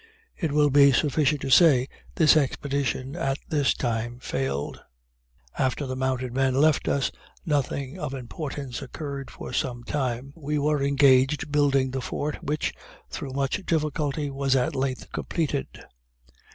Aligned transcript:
It 0.35 0.51
will 0.51 0.71
be 0.71 0.91
sufficient 0.91 1.41
to 1.41 1.51
say 1.51 1.87
this 2.15 2.35
expedition 2.35 3.15
at 3.15 3.37
this 3.49 3.75
time 3.75 4.17
failed. 4.17 4.81
After 5.59 5.85
the 5.85 5.95
mounted 5.95 6.33
men 6.33 6.55
left 6.55 6.87
us, 6.87 7.11
nothing 7.45 7.99
of 7.99 8.15
importance 8.15 8.81
occurred 8.81 9.29
for 9.29 9.53
some 9.53 9.83
time. 9.83 10.33
We 10.35 10.57
were 10.57 10.81
engaged 10.81 11.51
building 11.51 11.91
the 11.91 12.01
fort, 12.01 12.43
which, 12.43 12.73
through 13.11 13.33
much 13.33 13.63
difficulty, 13.67 14.31
was 14.31 14.55
at 14.55 14.73
length 14.75 15.11
completed. 15.11 15.67